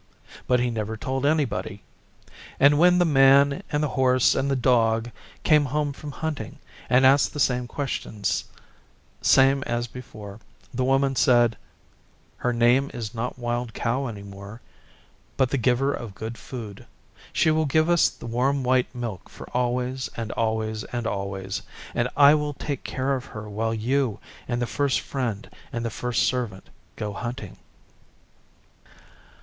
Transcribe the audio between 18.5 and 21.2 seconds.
white milk for always and always and